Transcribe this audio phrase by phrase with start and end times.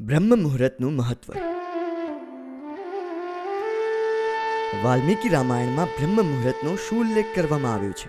[0.00, 1.32] બ્રહ્મ મુહૂર્તનું મહત્વ.
[4.84, 8.08] વાલ્મીકી રામાયણમાં બ્રહ્મ મુહૂર્તનો શું ઉલ્લેખ કરવામાં આવ્યો છે.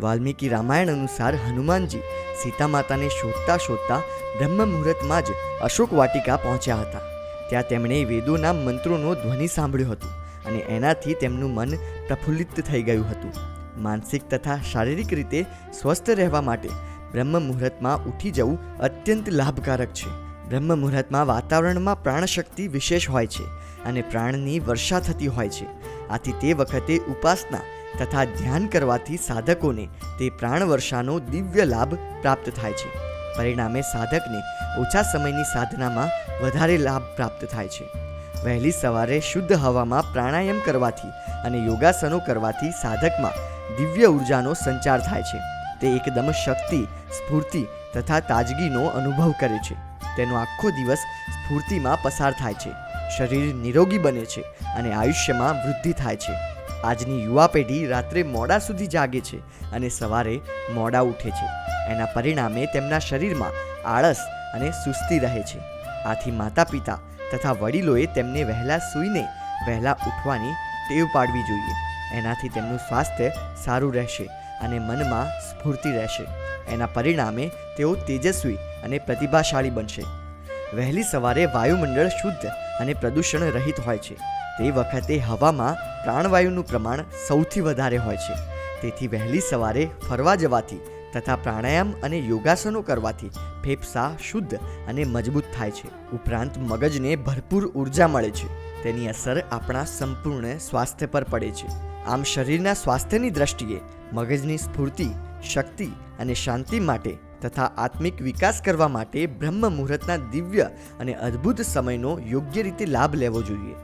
[0.00, 1.98] વાલ્મીકી રામાયણ અનુસાર હનુમાનજી
[2.42, 3.98] સીતા માતાને શોધતા શોધતા
[4.38, 5.24] બ્રહ્મ મુહૂર્તમાં જ
[5.62, 6.98] અશોક વાટિકા પહોંચ્યા હતા.
[7.50, 10.08] ત્યાં તેમણે વેદોના મંત્રોનો ધ્વનિ સાંભળ્યો હતો
[10.46, 11.76] અને એનાથી તેમનું મન
[12.06, 13.32] પ્રફુલ્લિત થઈ ગયું હતું.
[13.82, 15.46] માનસિક તથા શારીરિક રીતે
[15.80, 16.68] સ્વસ્થ રહેવા માટે
[17.12, 20.31] બ્રહ્મ મુહૂર્તમાં ઉઠી જવું અત્યંત લાભકારક છે.
[20.52, 23.44] બ્રહ્મ મુહૂર્તમાં વાતાવરણમાં પ્રાણશક્તિ વિશેષ હોય છે
[23.84, 25.66] અને પ્રાણની વર્ષા થતી હોય છે.
[26.08, 27.58] આથી તે વખતે ઉપાસના
[28.00, 29.88] તથા ધ્યાન કરવાથી સાધકોને
[30.18, 32.96] તે પ્રાણ વર્ષાનો દિવ્ય લાભ પ્રાપ્ત થાય છે.
[33.38, 34.40] પરિણામે સાધકને
[34.80, 36.08] ઓછા સમયની સાધનામાં
[36.44, 37.88] વધારે લાભ પ્રાપ્ત થાય છે.
[38.44, 41.08] વહેલી સવારે શુદ્ધ હવામાં પ્રાણાયામ કરવાથી
[41.46, 43.32] અને યોગાસનો કરવાથી સાધકમાં
[43.76, 45.38] દિવ્ય ઉર્જાનો સંચાર થાય છે.
[45.80, 49.91] તે એકદમ શક્તિ, સ્ફૂર્તિ તથા તાજગીનો અનુભવ કરે છે.
[50.16, 50.98] તેનો આખો દિવસ
[51.32, 52.72] સ્ફૂર્તિમાં પસાર થાય છે.
[53.18, 54.40] શરીર નિરોગી બને છે
[54.76, 56.34] અને આયુષ્યમાં વૃદ્ધિ થાય છે.
[56.84, 59.38] આજની યુવા પેઢી રાત્રે મોડા સુધી જાગે છે
[59.70, 60.40] અને સવારે
[60.74, 61.46] મોડા ઉઠે છે.
[61.92, 63.50] એના પરિણામે તેમના શરીરમાં
[63.88, 64.16] આળસ
[64.54, 65.58] અને સુસ્તી રહે છે.
[66.04, 66.98] આથી માતા પિતા
[67.32, 69.24] તથા વડીલોએ તેમને વહેલા સૂઈને
[69.66, 70.52] વહેલા ઉઠવાની
[70.88, 71.74] ટેવ પાડવી જોઈએ.
[72.18, 73.28] એનાથી તેમનું સ્વાસ્થ્ય
[73.64, 74.28] સારું રહેશે
[74.62, 76.26] અને મનમાં સ્ફૂર્તિ રહેશે.
[76.74, 80.02] એના પરિણામે તેઓ તેજસ્વી અને પ્રતિભાશાળી બનશે.
[80.76, 82.46] વહેલી સવારે વાયુમંડળ શુદ્ધ
[82.80, 84.14] અને પ્રદૂષણ રહિત હોય છે.
[84.58, 88.34] તે વખતે હવામાં પ્રાણવાયુનું પ્રમાણ સૌથી વધારે હોય છે.
[88.82, 90.80] તેથી વહેલી સવારે ફરવા જવાથી
[91.14, 93.30] તથા પ્રાણાયામ અને યોગાસનો કરવાથી
[93.64, 94.54] ફેફસા શુદ્ધ
[94.88, 95.88] અને મજબૂત થાય છે.
[96.12, 98.82] ઉપરાંત મગજને ભરપૂર ઊર્જા મળે છે.
[98.82, 101.66] તેની અસર આપણા સંપૂર્ણ સ્વાસ્થ્ય પર પડે છે.
[102.06, 103.80] આમ શરીરના સ્વાસ્થ્યની દ્રષ્ટિએ
[104.12, 105.08] મગજની સ્ફૂર્તિ,
[105.52, 105.86] શક્તિ
[106.18, 110.62] અને શાંતિ માટે તથા આત્મિક વિકાસ કરવા માટે બ્રહ્મ મુહૂર્તના દિવ્ય
[111.00, 113.74] અને અદ્ભુત સમયનો યોગ્ય રીતે લાભ લેવો જોઈએ.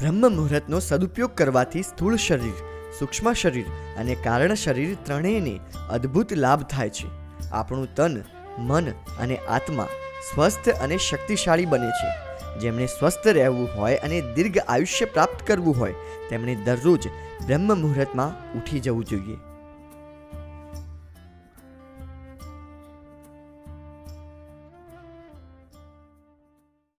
[0.00, 2.52] બ્રહ્મ મુહૂર્તનો સદુપયોગ કરવાથી સ્થૂળ શરીર,
[2.98, 3.64] સૂક્ષ્મ શરીર
[3.98, 7.08] અને કારણ શરીર ત્રણેયને અદ્ભુત લાભ થાય છે.
[7.52, 8.22] આપણું તન,
[8.58, 8.90] મન
[9.20, 9.88] અને આત્મા
[10.34, 12.34] સ્વસ્થ અને શક્તિશાળી બને છે.
[12.60, 15.94] જેમણે સ્વસ્થ રહેવું હોય અને દીર્ઘ આયુષ્ય પ્રાપ્ત કરવું હોય,
[16.30, 17.08] તેમણે દરરોજ
[17.46, 19.53] બ્રહ્મ મુહૂર્તમાં ઉઠી જવું જોઈએ.